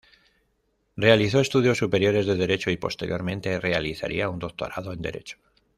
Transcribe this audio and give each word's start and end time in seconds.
Realizó 0.95 1.39
estudios 1.41 1.77
superiores 1.77 2.25
de 2.25 2.33
derecho 2.33 2.71
y 2.71 2.77
posteriormente 2.77 3.59
realizaría 3.59 4.29
un 4.29 4.39
doctorado 4.39 4.93
en 4.93 5.01
Derecho. 5.03 5.37